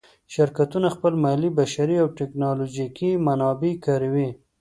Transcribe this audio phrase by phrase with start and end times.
[0.33, 4.29] شرکتونه خپل مالي، بشري او تکنالوجیکي منابع کاروي.